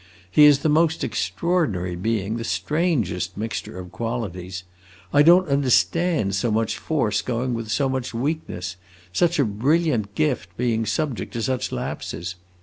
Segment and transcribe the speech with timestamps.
[0.31, 4.63] He is the most extraordinary being, the strangest mixture of qualities.
[5.13, 8.77] I don't understand so much force going with so much weakness
[9.13, 12.33] such a brilliant gift being subject to such lapses.